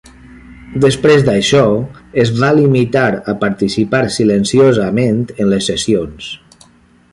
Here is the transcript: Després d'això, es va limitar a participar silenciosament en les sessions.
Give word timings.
Després 0.85 1.25
d'això, 1.27 1.61
es 2.23 2.31
va 2.39 2.49
limitar 2.61 3.05
a 3.33 3.37
participar 3.45 4.01
silenciosament 4.19 5.23
en 5.45 5.55
les 5.55 5.71
sessions. 5.73 6.35